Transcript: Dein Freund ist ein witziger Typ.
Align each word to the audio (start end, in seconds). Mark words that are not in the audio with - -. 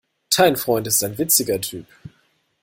Dein 0.35 0.55
Freund 0.55 0.87
ist 0.87 1.03
ein 1.03 1.19
witziger 1.19 1.61
Typ. 1.61 1.85